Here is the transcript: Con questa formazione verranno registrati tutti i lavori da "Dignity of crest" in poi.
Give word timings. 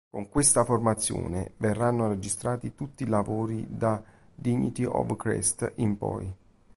Con 0.09 0.29
questa 0.29 0.63
formazione 0.63 1.51
verranno 1.57 2.07
registrati 2.07 2.73
tutti 2.73 3.03
i 3.03 3.07
lavori 3.07 3.67
da 3.69 4.01
"Dignity 4.33 4.83
of 4.83 5.15
crest" 5.15 5.73
in 5.75 5.95
poi. 5.95 6.33